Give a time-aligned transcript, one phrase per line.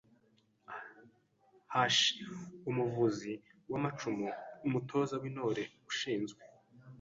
[1.93, 2.01] h.
[2.69, 3.33] Umuvuzi
[3.71, 4.27] w’amacumu:
[4.67, 6.41] Umutoza w’Intore ushinzwe